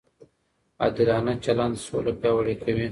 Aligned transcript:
عادلانه 0.83 1.33
چلند 1.45 1.75
سوله 1.85 2.11
پیاوړې 2.21 2.55
کوي. 2.63 2.79